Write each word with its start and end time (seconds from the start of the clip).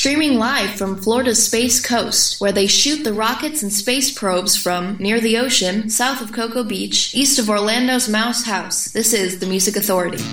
Streaming 0.00 0.38
live 0.38 0.70
from 0.78 0.96
Florida's 0.96 1.44
Space 1.44 1.78
Coast, 1.78 2.40
where 2.40 2.52
they 2.52 2.66
shoot 2.66 3.04
the 3.04 3.12
rockets 3.12 3.62
and 3.62 3.70
space 3.70 4.10
probes 4.10 4.56
from 4.56 4.96
near 4.98 5.20
the 5.20 5.36
ocean, 5.36 5.90
south 5.90 6.22
of 6.22 6.32
Cocoa 6.32 6.64
Beach, 6.64 7.14
east 7.14 7.38
of 7.38 7.50
Orlando's 7.50 8.08
Mouse 8.08 8.42
House. 8.42 8.86
This 8.92 9.12
is 9.12 9.40
the 9.40 9.46
Music 9.46 9.76
Authority. 9.76 10.24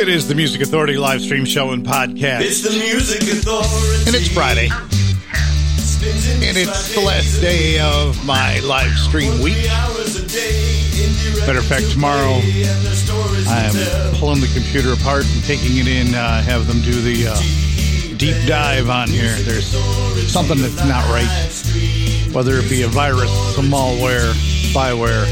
It 0.00 0.08
is 0.08 0.28
the 0.28 0.34
Music 0.34 0.62
Authority 0.62 0.96
live 0.96 1.20
stream 1.20 1.44
show 1.44 1.72
and 1.72 1.84
podcast. 1.84 2.40
It's 2.40 2.62
the 2.62 2.70
Music 2.70 3.20
Authority. 3.20 4.06
And 4.06 4.16
it's 4.16 4.28
Friday. 4.28 4.70
And 6.48 6.56
it's 6.56 6.94
the 6.94 7.02
last 7.02 7.38
day 7.42 7.80
of 7.80 8.16
my 8.24 8.60
live 8.60 8.96
stream 8.96 9.42
week. 9.42 9.58
Matter 11.46 11.58
of 11.58 11.66
fact, 11.66 11.90
tomorrow 11.90 12.40
I 13.46 13.70
am 13.70 14.14
pulling 14.14 14.40
the 14.40 14.50
computer 14.54 14.94
apart 14.94 15.26
and 15.26 15.44
taking 15.44 15.76
it 15.76 15.86
in, 15.86 16.14
uh, 16.14 16.40
have 16.40 16.66
them 16.66 16.80
do 16.80 16.98
the 17.02 17.26
uh, 17.28 17.71
deep 18.22 18.46
dive 18.46 18.88
on 18.88 19.08
here. 19.08 19.34
There's 19.42 19.66
something 20.30 20.56
that's 20.58 20.84
not 20.86 21.04
right. 21.10 21.26
Whether 22.32 22.54
it 22.54 22.70
be 22.70 22.82
a 22.82 22.86
virus, 22.86 23.32
some 23.56 23.64
malware, 23.64 24.32
spyware, 24.70 25.26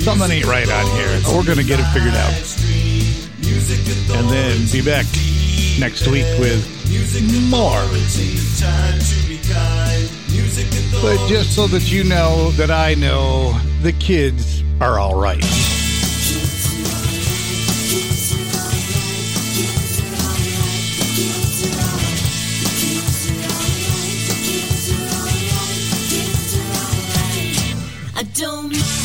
something 0.00 0.30
ain't 0.30 0.46
right 0.46 0.70
on 0.70 0.86
here. 0.94 1.08
We're 1.26 1.42
going 1.42 1.58
to 1.58 1.64
get 1.64 1.80
it 1.80 1.86
figured 1.86 2.14
out. 2.14 2.30
And 4.16 4.30
then 4.30 4.64
be 4.70 4.80
back 4.80 5.06
next 5.80 6.06
week 6.06 6.22
with 6.38 6.62
more. 7.50 7.82
But 11.02 11.28
just 11.28 11.56
so 11.56 11.66
that 11.66 11.90
you 11.90 12.04
know 12.04 12.52
that 12.52 12.70
I 12.70 12.94
know 12.94 13.58
the 13.82 13.92
kids 13.92 14.62
are 14.80 15.00
all 15.00 15.20
right. 15.20 15.79
I 28.20 28.22
don't 28.34 28.99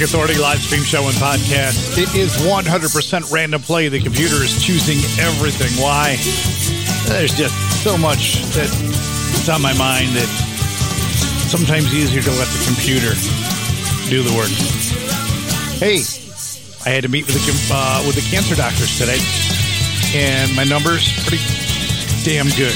Music 0.00 0.16
Authority 0.16 0.40
live 0.40 0.58
stream 0.62 0.82
show 0.82 1.04
and 1.04 1.14
podcast. 1.16 1.98
It 2.00 2.14
is 2.14 2.34
100% 2.48 3.30
random 3.30 3.60
play. 3.60 3.88
The 3.88 4.00
computer 4.00 4.36
is 4.36 4.56
choosing 4.64 4.96
everything. 5.20 5.68
Why? 5.76 6.16
There's 7.04 7.36
just 7.36 7.52
so 7.84 7.98
much 7.98 8.40
that's 8.56 9.46
on 9.50 9.60
my 9.60 9.76
mind 9.76 10.08
that 10.16 10.24
sometimes 11.52 11.92
easier 11.92 12.22
to 12.22 12.30
let 12.30 12.48
the 12.48 12.64
computer 12.64 13.12
do 14.08 14.24
the 14.24 14.32
work. 14.32 14.48
Hey, 15.76 16.00
I 16.88 16.94
had 16.96 17.02
to 17.02 17.10
meet 17.10 17.26
with 17.26 17.36
the 17.36 17.68
uh, 17.70 18.02
with 18.06 18.16
the 18.16 18.24
cancer 18.24 18.54
doctors 18.54 18.96
today, 18.96 19.20
and 20.16 20.48
my 20.56 20.64
numbers 20.64 21.12
pretty 21.28 21.44
damn 22.24 22.48
good. 22.56 22.72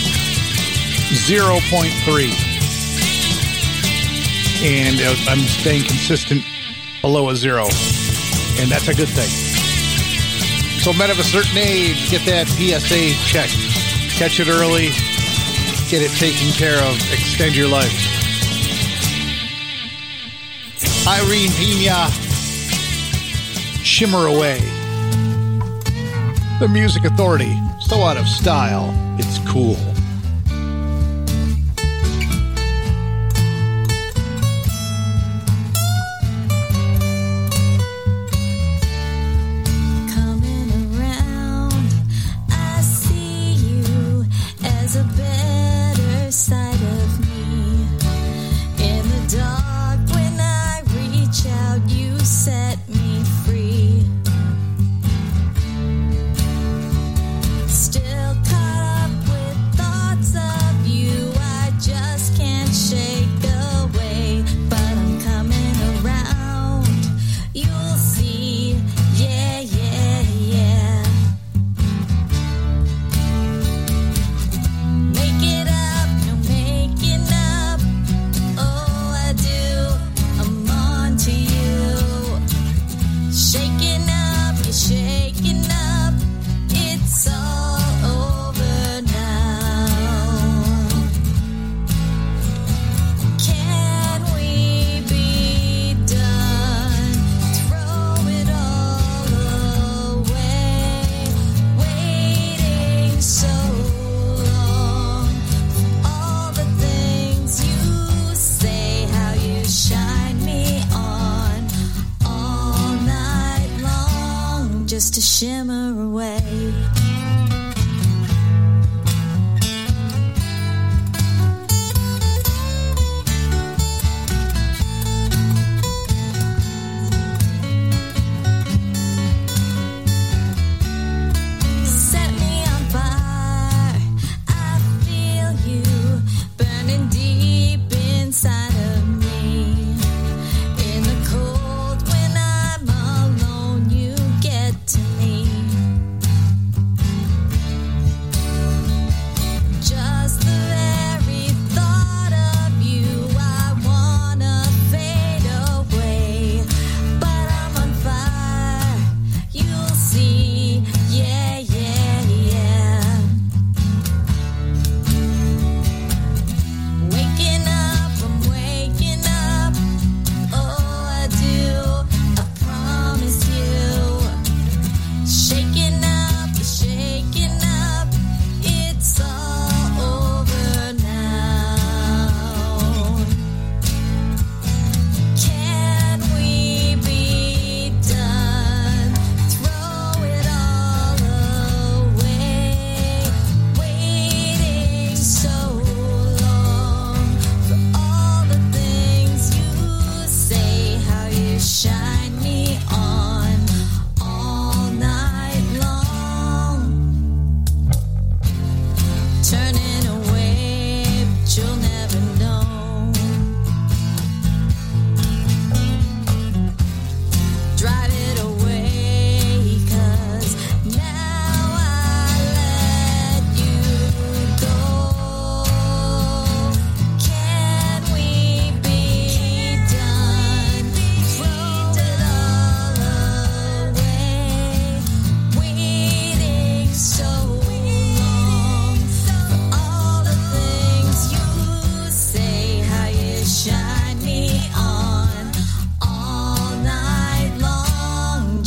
Zero 1.24 1.56
point 1.72 1.94
three, 2.04 2.36
and 4.60 5.00
uh, 5.00 5.32
I'm 5.32 5.40
staying 5.48 5.84
consistent 5.84 6.44
below 7.04 7.28
a 7.28 7.36
zero, 7.36 7.64
and 8.56 8.70
that's 8.72 8.88
a 8.88 8.94
good 8.94 9.10
thing. 9.10 9.28
So, 10.80 10.90
men 10.94 11.10
of 11.10 11.18
a 11.18 11.22
certain 11.22 11.58
age, 11.58 12.10
get 12.10 12.24
that 12.24 12.48
PSA 12.48 13.12
checked, 13.28 13.52
catch 14.16 14.40
it 14.40 14.48
early, 14.48 14.88
get 15.90 16.00
it 16.00 16.10
taken 16.16 16.48
care 16.52 16.78
of, 16.82 16.96
extend 17.12 17.54
your 17.54 17.68
life. 17.68 17.92
Irene 21.06 21.50
Pena, 21.50 22.08
Shimmer 23.84 24.26
Away. 24.26 24.60
The 26.58 26.68
Music 26.72 27.04
Authority, 27.04 27.60
so 27.80 28.00
out 28.00 28.16
of 28.16 28.26
style, 28.26 28.94
it's 29.18 29.38
cool. 29.46 29.76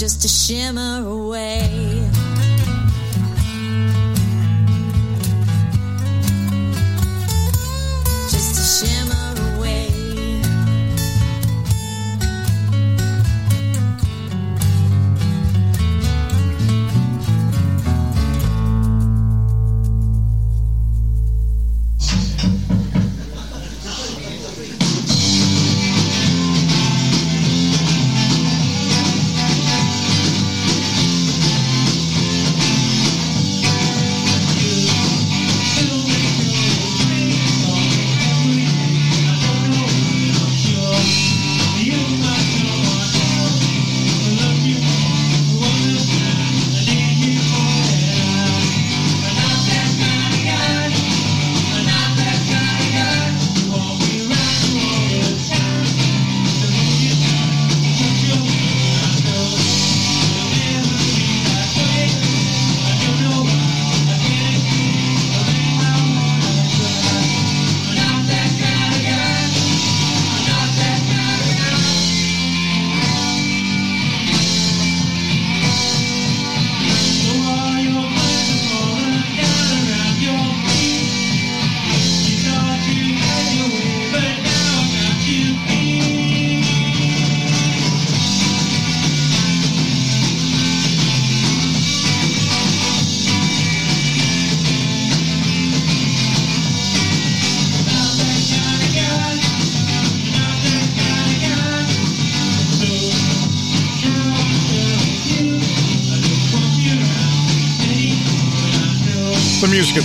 just 0.08 0.22
to 0.22 0.28
shimmer 0.30 1.06
away. 1.06 1.97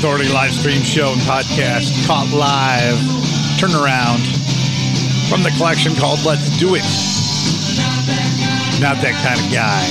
Authority 0.03 0.33
live 0.35 0.53
stream 0.53 0.83
show 0.83 1.13
and 1.13 1.21
podcast 1.21 1.95
caught 2.09 2.27
live 2.35 2.99
turnaround 3.55 4.19
from 5.31 5.45
the 5.45 5.51
collection 5.55 5.95
called 5.95 6.19
Let's 6.27 6.51
Do 6.59 6.75
It. 6.75 6.83
Not 8.83 8.99
that 8.99 9.15
kind 9.23 9.39
of 9.39 9.47
guy. 9.55 9.87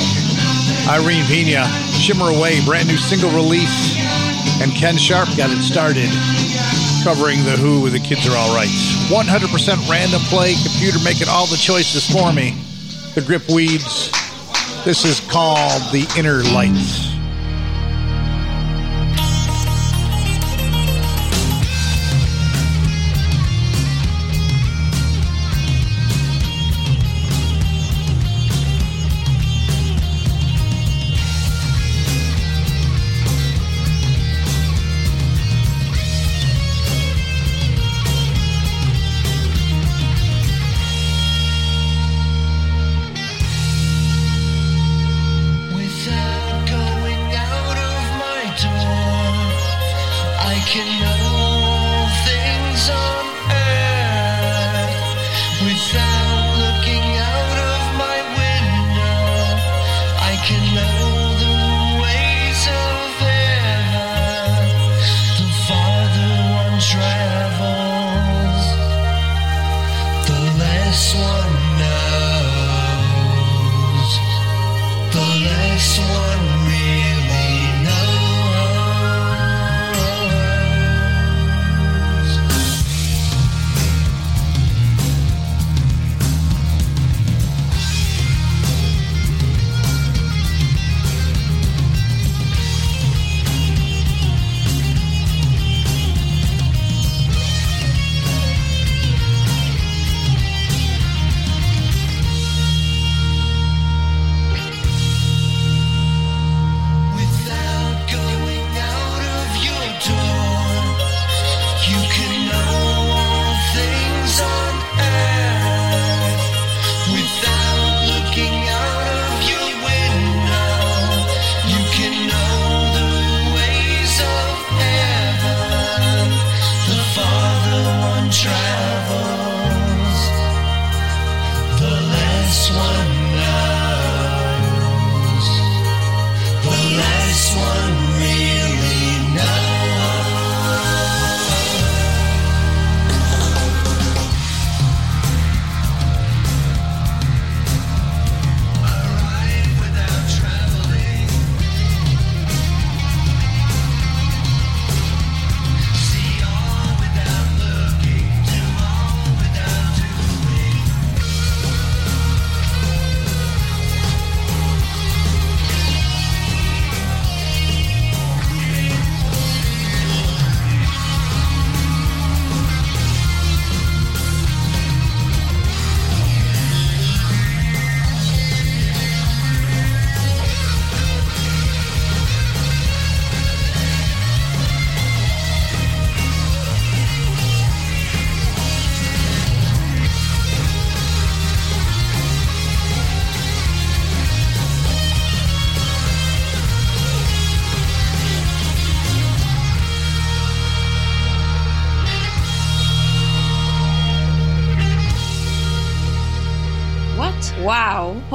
Irene 0.91 1.23
Pena, 1.31 1.63
Shimmer 1.95 2.27
Away, 2.27 2.59
brand 2.67 2.91
new 2.91 2.99
single 2.99 3.31
release. 3.31 3.95
And 4.59 4.75
Ken 4.75 4.97
Sharp 4.99 5.31
got 5.39 5.47
it 5.47 5.63
started 5.63 6.11
covering 7.07 7.39
The 7.47 7.55
Who 7.55 7.79
with 7.79 7.95
The 7.95 8.03
Kids 8.03 8.27
Are 8.27 8.35
Alright. 8.35 8.67
100% 9.07 9.47
random 9.87 10.19
play, 10.27 10.59
computer 10.59 10.99
making 11.07 11.31
all 11.31 11.47
the 11.47 11.55
choices 11.55 12.03
for 12.03 12.35
me. 12.35 12.59
The 13.15 13.23
Grip 13.23 13.47
Weeds. 13.47 14.11
This 14.83 15.07
is 15.07 15.23
called 15.31 15.79
The 15.95 16.03
Inner 16.19 16.43
Lights. 16.51 17.10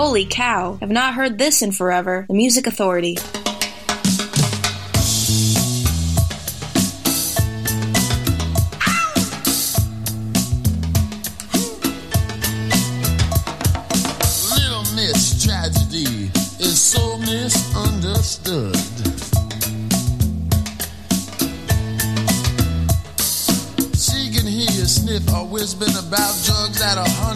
Holy 0.07 0.25
cow, 0.25 0.79
I've 0.81 0.89
not 0.89 1.15
heard 1.15 1.37
this 1.37 1.63
in 1.63 1.73
forever. 1.73 2.27
The 2.29 2.35
Music 2.35 2.69
Authority. 2.69 3.17
She 23.97 24.31
can 24.31 24.47
hear 24.47 24.71
you 24.71 24.87
sniff 24.87 25.29
or 25.35 25.47
whispering 25.49 25.97
about 25.99 26.33
drugs 26.45 26.81
at 26.81 26.97
a 26.97 27.11
hundred. 27.11 27.36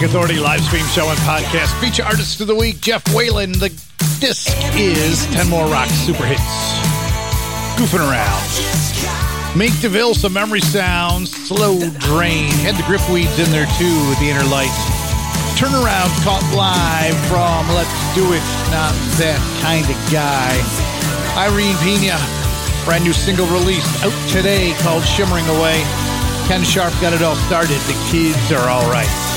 Music 0.00 0.16
Authority 0.16 0.40
live 0.40 0.62
stream 0.62 0.86
show 0.86 1.10
and 1.10 1.18
podcast. 1.28 1.78
Feature 1.78 2.04
artist 2.04 2.40
of 2.40 2.46
the 2.46 2.54
week, 2.54 2.80
Jeff 2.80 3.04
Whalen. 3.14 3.52
The 3.52 3.68
disc 4.18 4.48
is 4.72 5.26
10 5.26 5.50
More 5.50 5.66
Rock 5.66 5.90
Super 5.90 6.24
Hits. 6.24 6.40
Goofing 7.76 8.00
around. 8.08 8.40
Mink 9.58 9.78
DeVille, 9.82 10.14
some 10.14 10.32
memory 10.32 10.62
sounds. 10.62 11.30
Slow 11.46 11.80
drain. 11.98 12.48
Had 12.64 12.76
the 12.76 12.82
grip 12.84 13.04
weeds 13.10 13.38
in 13.38 13.52
there 13.52 13.68
too 13.76 13.92
with 14.08 14.18
the 14.20 14.30
inner 14.32 14.48
lights. 14.48 14.72
Turnaround 15.60 16.08
caught 16.24 16.48
live 16.56 17.12
from 17.28 17.68
Let's 17.76 17.92
Do 18.16 18.24
It, 18.32 18.46
Not 18.72 18.96
That 19.20 19.36
Kind 19.60 19.84
of 19.84 20.00
Guy. 20.08 20.56
Irene 21.36 21.76
Pena, 21.84 22.16
brand 22.88 23.04
new 23.04 23.12
single 23.12 23.44
released 23.52 23.92
out 24.00 24.16
today 24.30 24.72
called 24.80 25.04
Shimmering 25.04 25.44
Away. 25.60 25.84
Ken 26.48 26.64
Sharp 26.64 26.94
got 27.02 27.12
it 27.12 27.20
all 27.20 27.36
started. 27.36 27.76
The 27.84 28.08
kids 28.08 28.50
are 28.50 28.70
all 28.70 28.88
right. 28.88 29.29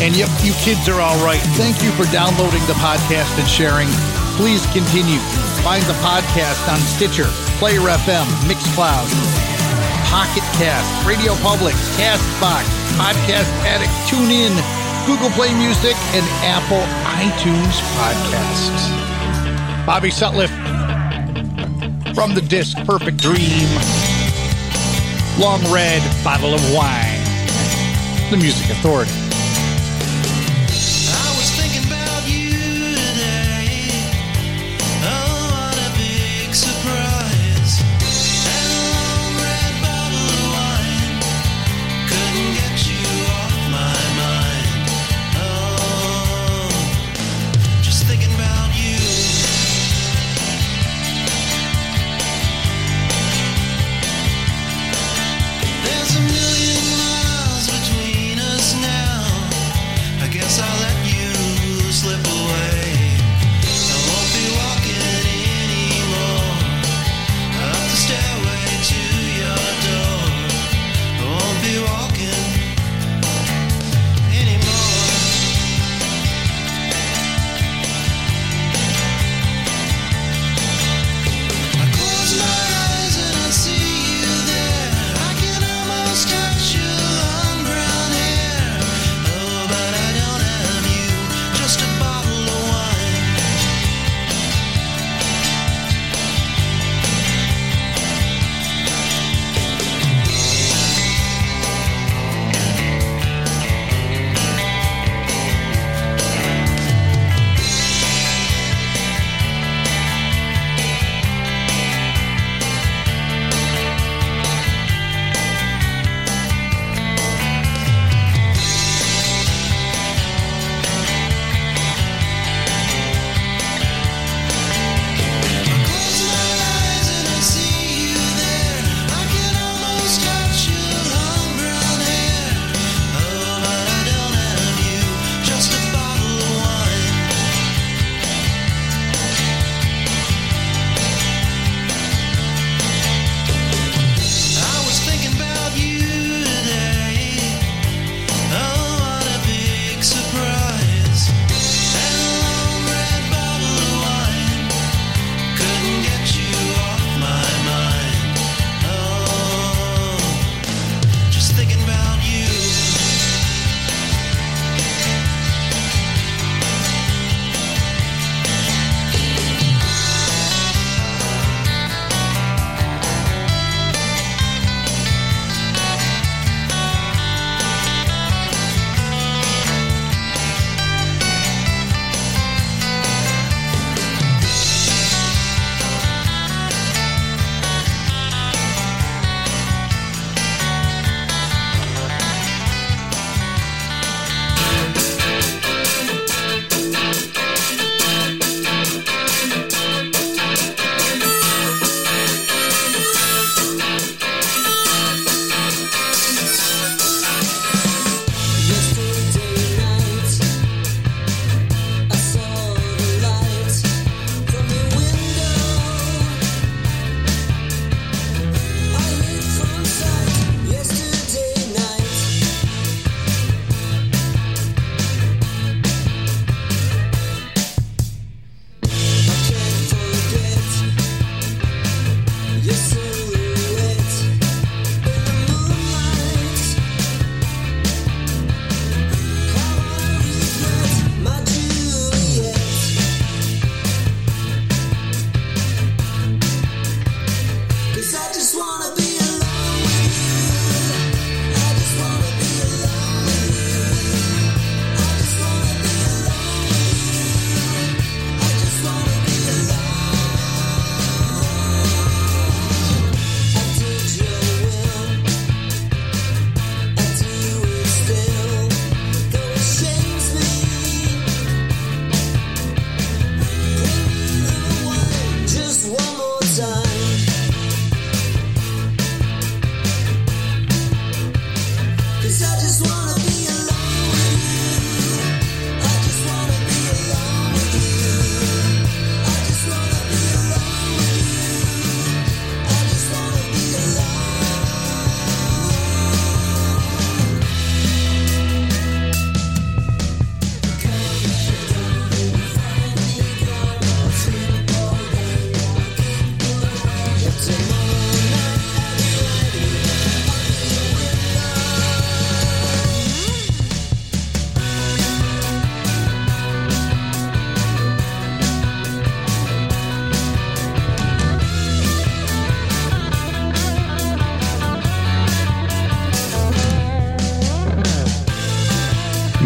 And 0.00 0.14
yep, 0.14 0.30
you 0.46 0.54
kids 0.62 0.88
are 0.88 1.00
all 1.00 1.18
right. 1.24 1.42
Thank 1.58 1.82
you 1.82 1.90
for 1.98 2.06
downloading 2.14 2.62
the 2.70 2.78
podcast 2.78 3.34
and 3.34 3.48
sharing. 3.50 3.90
Please 4.38 4.62
continue. 4.70 5.18
Find 5.66 5.82
the 5.90 5.98
podcast 5.98 6.70
on 6.70 6.78
Stitcher, 6.78 7.26
Player 7.58 7.82
FM, 7.82 8.22
Mixcloud, 8.46 9.10
Pocket 10.06 10.46
Cast, 10.54 10.86
Radio 11.02 11.34
Public, 11.42 11.74
Castbox, 11.98 12.62
Podcast 12.94 13.50
Addict, 13.66 13.90
TuneIn, 14.06 14.54
Google 15.04 15.30
Play 15.34 15.52
Music, 15.58 15.96
and 16.14 16.24
Apple 16.46 16.84
iTunes 17.18 17.74
Podcasts. 17.98 18.86
Bobby 19.84 20.10
Sutliff 20.10 20.52
from 22.14 22.34
the 22.34 22.42
disc 22.42 22.76
Perfect 22.86 23.16
Dream. 23.16 23.68
Long 25.40 25.60
Red 25.72 26.02
Bottle 26.22 26.54
of 26.54 26.62
Wine. 26.72 27.18
The 28.30 28.36
Music 28.36 28.70
Authority. 28.70 29.27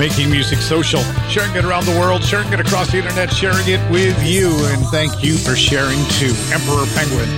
making 0.03 0.29
music 0.29 0.59
social, 0.59 1.01
sharing 1.29 1.55
it 1.55 1.65
around 1.65 1.87
the 1.87 1.97
world, 2.01 2.25
sharing 2.25 2.53
it 2.53 2.59
across 2.59 2.91
the 2.91 2.99
internet, 2.99 3.33
sharing 3.33 3.69
it 3.69 3.79
with 3.89 4.21
you. 4.27 4.51
And 4.67 4.85
thank 4.87 5.23
you 5.23 5.37
for 5.37 5.55
sharing 5.55 6.03
too, 6.19 6.35
Emperor 6.51 6.91
Penguin. 6.99 7.31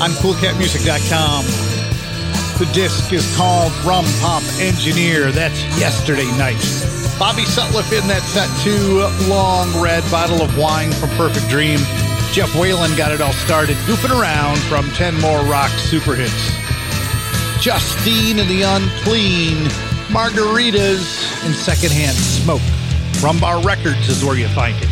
On 0.00 0.08
coolcatmusic.com. 0.24 1.44
The 2.56 2.64
disc 2.72 3.12
is 3.12 3.28
called 3.36 3.72
Rum 3.84 4.06
Pop 4.22 4.42
Engineer. 4.58 5.30
That's 5.32 5.60
yesterday 5.78 6.24
night. 6.38 6.56
Bobby 7.18 7.42
Sutliff 7.42 7.92
in 7.92 8.08
that 8.08 8.22
set 8.22 8.48
too. 8.64 9.04
Long 9.28 9.68
red 9.82 10.02
bottle 10.10 10.40
of 10.40 10.56
wine 10.56 10.92
from 10.92 11.10
Perfect 11.10 11.46
Dream. 11.50 11.78
Jeff 12.32 12.56
Whalen 12.56 12.96
got 12.96 13.12
it 13.12 13.20
all 13.20 13.34
started, 13.34 13.76
goofing 13.84 14.18
around 14.18 14.56
from 14.60 14.88
10 14.92 15.20
more 15.20 15.40
rock 15.44 15.72
super 15.72 16.14
hits. 16.14 16.56
Justine 17.60 18.38
and 18.38 18.48
the 18.48 18.62
Unclean 18.62 19.68
margaritas, 20.12 21.42
and 21.46 21.54
secondhand 21.54 22.16
smoke. 22.16 22.60
Rumbar 23.22 23.64
Records 23.64 24.08
is 24.08 24.22
where 24.22 24.36
you 24.36 24.48
find 24.48 24.76
it. 24.82 24.91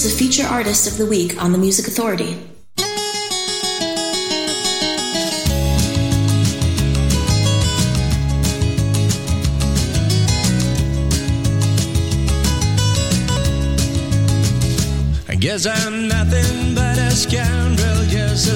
Here's 0.00 0.14
the 0.14 0.18
feature 0.18 0.46
artist 0.46 0.90
of 0.90 0.96
the 0.96 1.04
week 1.04 1.42
on 1.42 1.52
the 1.52 1.58
Music 1.58 1.86
Authority. 1.86 2.38
I 15.28 15.34
guess 15.34 15.66
I'm 15.66 16.08
nothing 16.08 16.74
but 16.74 16.96
a 16.96 17.10
scoundrel, 17.10 18.06
just 18.06 18.50
a 18.50 18.54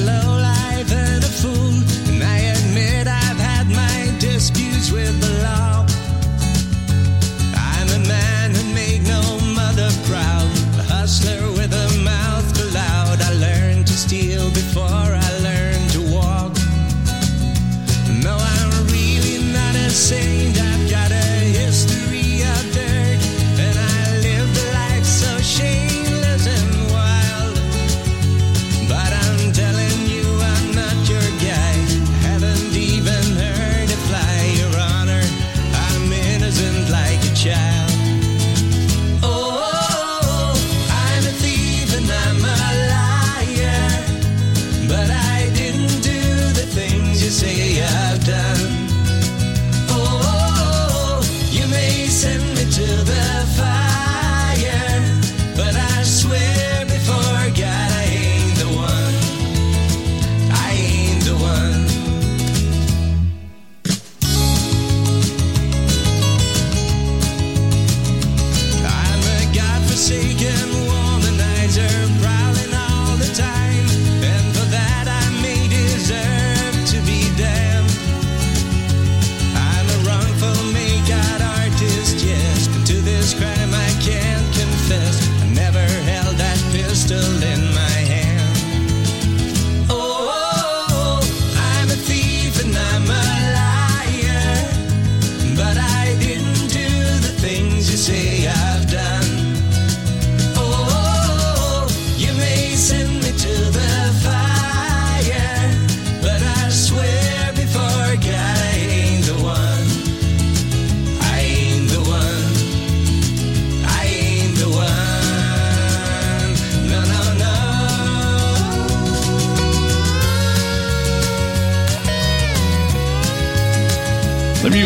that 87.09 87.34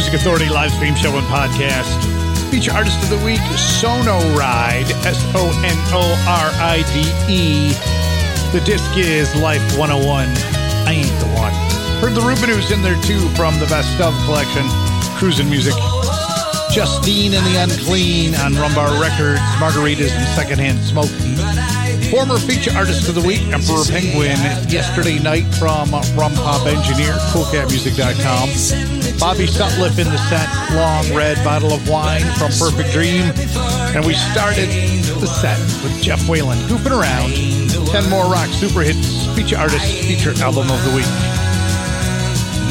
Music 0.09 0.23
Authority 0.23 0.49
live 0.49 0.73
stream 0.73 0.95
show 0.95 1.15
and 1.19 1.27
podcast. 1.27 1.85
Feature 2.51 2.73
artist 2.73 2.97
of 3.03 3.11
the 3.11 3.23
week, 3.27 3.43
Sono 3.59 4.17
Ride, 4.33 4.89
S 5.05 5.21
O 5.35 5.45
N 5.63 5.77
O 5.93 6.01
R 6.25 6.49
I 6.65 6.81
D 6.95 7.05
E. 7.29 7.69
The 8.57 8.65
disc 8.65 8.89
is 8.97 9.35
Life 9.37 9.61
101. 9.77 10.29
I 10.89 11.05
ain't 11.05 11.21
the 11.21 11.29
one. 11.37 11.53
Heard 12.01 12.15
the 12.15 12.23
Rubinoos 12.23 12.73
in 12.73 12.81
there 12.81 12.97
too 13.03 13.21
from 13.37 13.59
the 13.61 13.67
Best 13.67 14.01
of 14.01 14.15
collection, 14.25 14.65
Cruising 15.19 15.51
Music. 15.51 15.75
Justine 16.73 17.35
and 17.35 17.45
the 17.45 17.61
Unclean 17.61 18.35
on 18.37 18.53
Rumbar 18.55 18.99
Records, 18.99 19.45
Margaritas 19.61 20.17
and 20.17 20.27
Secondhand 20.29 20.79
Smoke. 20.81 21.13
Former 22.09 22.39
feature 22.39 22.73
artist 22.75 23.11
of 23.11 23.15
the 23.15 23.21
week, 23.21 23.43
Emperor 23.53 23.85
Penguin, 23.85 24.41
yesterday 24.73 25.19
night 25.19 25.45
from 25.57 25.91
Rum 26.17 26.33
Pop 26.33 26.67
Engineer, 26.67 27.13
coolcatmusic.com. 27.29 28.98
Bobby 29.19 29.47
Sutliff 29.47 29.99
in 29.99 30.07
the 30.07 30.17
set, 30.29 30.49
Long 30.77 31.13
Red 31.13 31.43
Bottle 31.43 31.73
of 31.73 31.89
Wine 31.89 32.23
from 32.39 32.53
Perfect 32.53 32.93
Dream. 32.93 33.23
And 33.95 34.07
we 34.07 34.15
started 34.15 34.69
the 35.21 35.27
set 35.27 35.59
with 35.83 36.01
Jeff 36.01 36.29
Whalen, 36.29 36.57
Goofing 36.69 36.97
Around. 36.97 37.33
10 37.89 38.09
more 38.09 38.31
rock 38.31 38.49
super 38.49 38.81
hits, 38.81 39.27
feature 39.35 39.59
artist, 39.59 39.85
feature 40.05 40.31
album 40.43 40.71
of 40.71 40.85
the 40.85 40.95
week. 40.95 41.09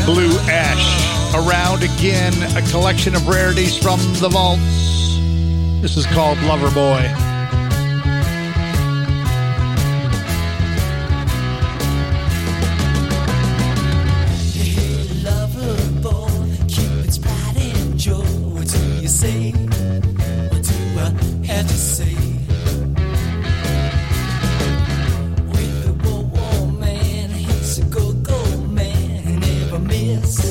Blue 0.05 0.37
Ash, 0.47 1.35
around 1.35 1.83
again, 1.83 2.33
a 2.55 2.61
collection 2.69 3.13
of 3.13 3.27
rarities 3.27 3.75
from 3.77 3.99
the 4.13 4.29
vaults. 4.29 5.17
This 5.81 5.97
is 5.97 6.05
called 6.05 6.41
Lover 6.43 6.71
Boy. 6.71 7.26
Never 30.17 30.46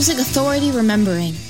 Music 0.00 0.18
Authority 0.18 0.70
Remembering. 0.70 1.49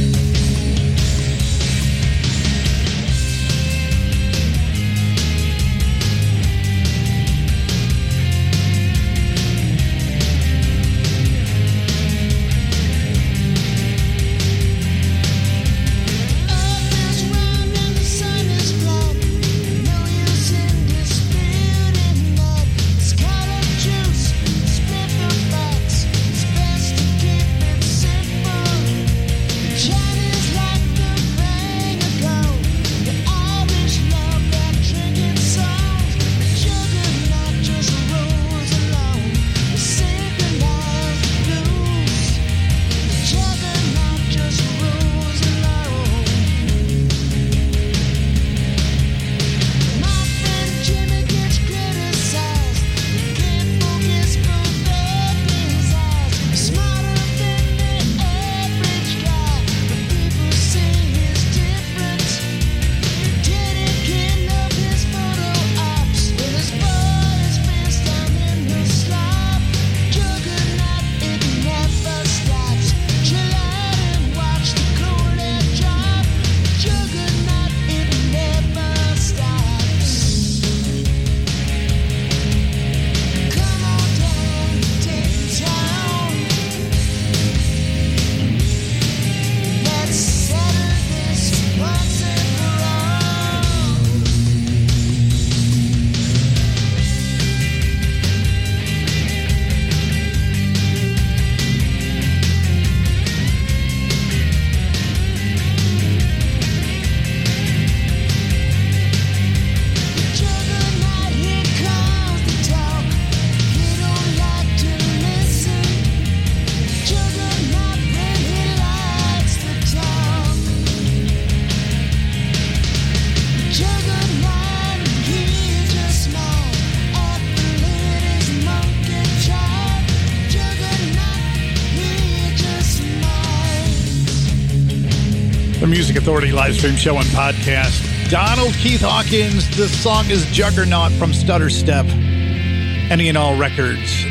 Authority 136.21 136.51
live 136.51 136.75
stream 136.75 136.95
show 136.95 137.17
and 137.17 137.25
podcast. 137.29 138.29
Donald 138.29 138.75
Keith 138.75 139.01
Hawkins. 139.01 139.67
The 139.75 139.87
song 139.87 140.29
is 140.29 140.45
Juggernaut 140.51 141.11
from 141.13 141.33
Stutter 141.33 141.71
Step. 141.71 142.05
Any 142.05 143.27
and 143.27 143.35
All 143.35 143.57
Records. 143.57 144.21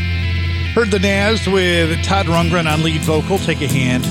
Heard 0.73 0.93
the 0.93 1.01
Nazz 1.01 1.49
with 1.49 2.01
Todd 2.05 2.27
Rundgren 2.27 2.73
on 2.73 2.85
lead 2.85 3.01
vocal. 3.01 3.39
Take 3.39 3.61
a 3.61 3.67
hand. 3.67 4.05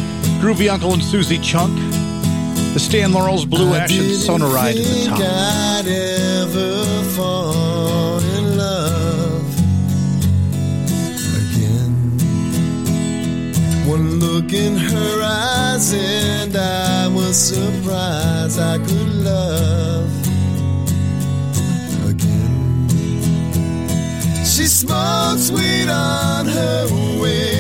Groovy 0.44 0.70
Uncle 0.70 0.92
and 0.92 1.02
Suzi 1.02 1.42
Chunk. 1.42 1.74
The 2.74 2.82
Stan 2.82 3.14
Laurel's 3.14 3.46
Blue 3.46 3.74
Ash 3.74 3.98
and 3.98 4.10
Sonoride 4.12 4.72
at 4.72 4.76
the 4.76 5.06
top. 5.08 5.20
I'd 5.22 5.88
ever 5.88 7.04
fall 7.12 8.20
in 8.20 8.58
love 8.58 9.58
again. 11.56 12.20
One 13.88 14.20
look 14.20 14.52
in 14.52 14.76
her 14.76 15.19
and 15.82 16.58
I 16.58 17.08
was 17.08 17.38
surprised 17.38 18.60
I 18.60 18.78
could 18.80 19.14
love 19.24 20.12
again. 22.10 22.90
She 24.44 24.66
smoked 24.68 25.40
sweet 25.40 25.88
on 25.88 26.48
her 26.48 27.22
way. 27.22 27.59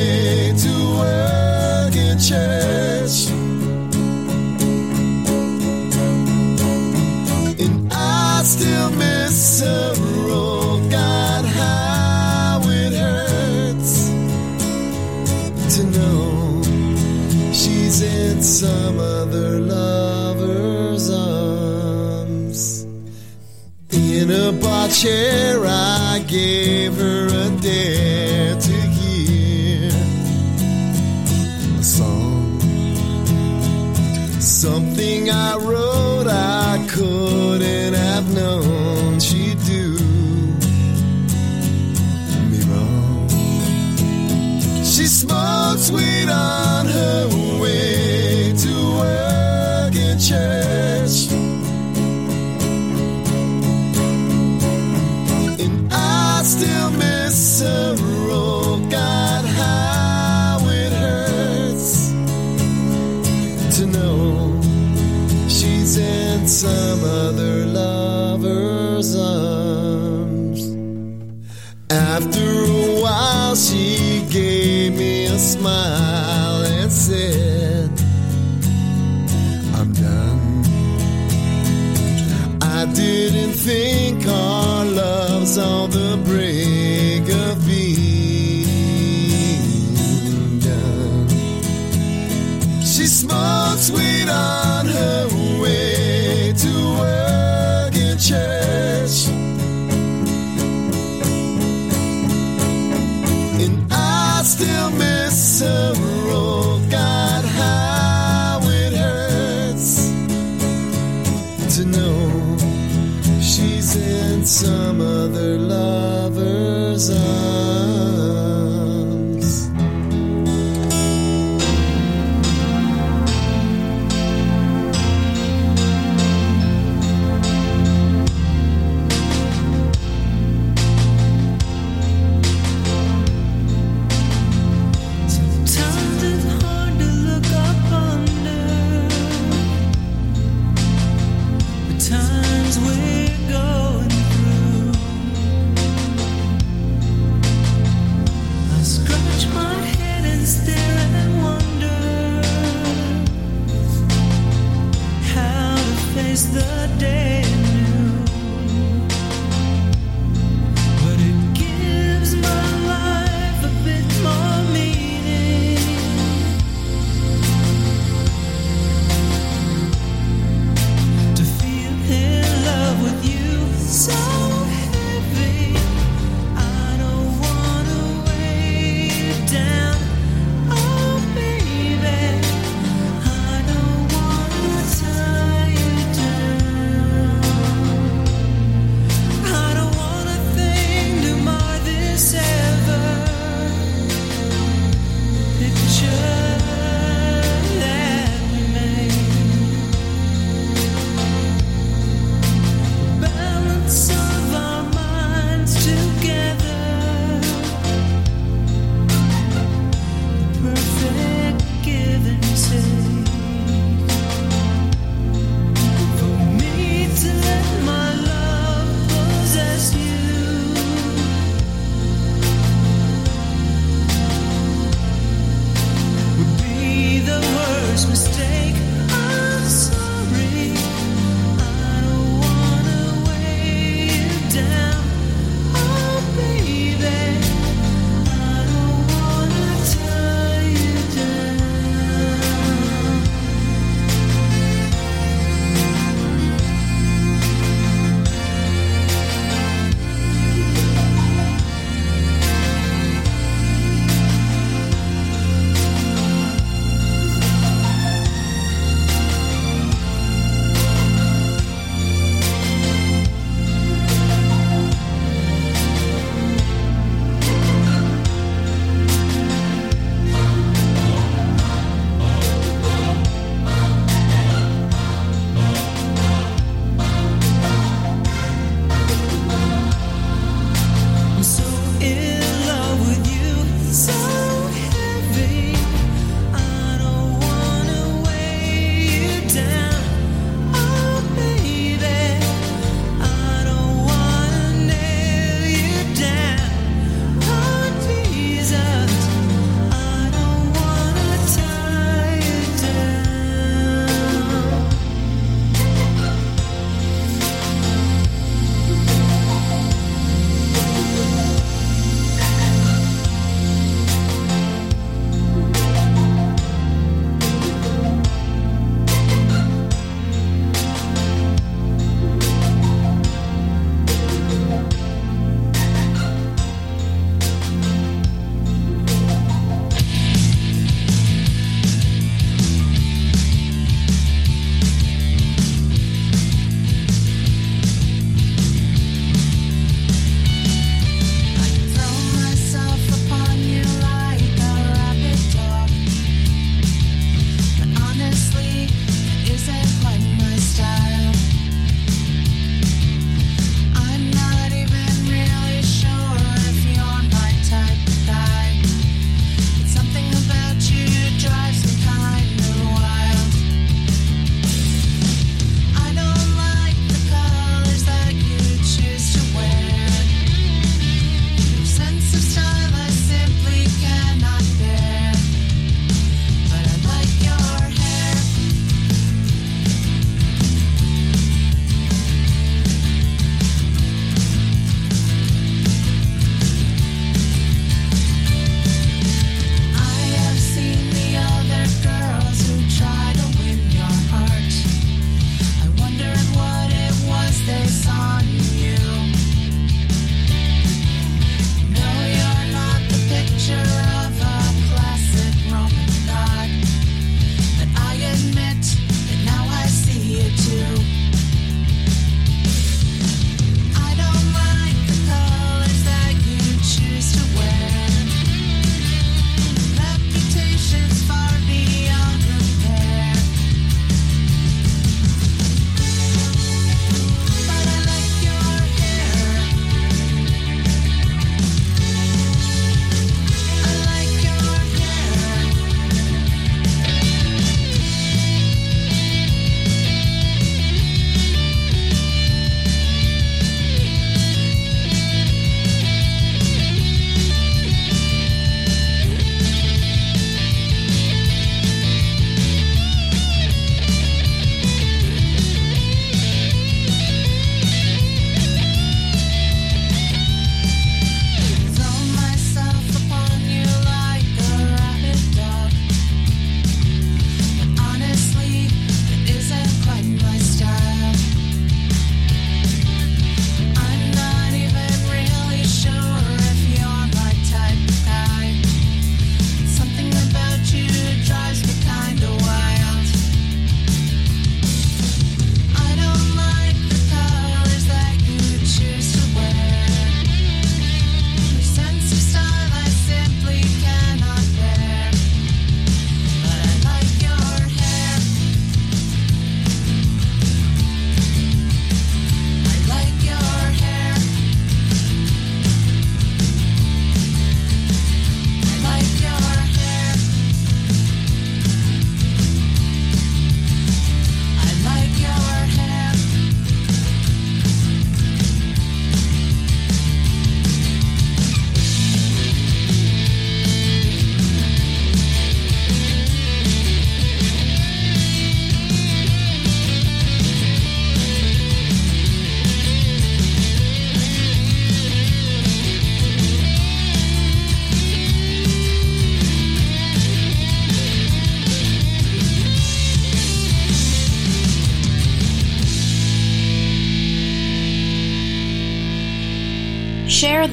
some 114.45 115.01
other 115.01 115.57
lover's 115.57 117.09
eyes. 117.09 117.78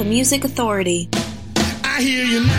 Music 0.05 0.45
Authority. 0.45 1.09
I 1.85 2.01
hear 2.01 2.25
you 2.25 2.41
knocking. 2.41 2.56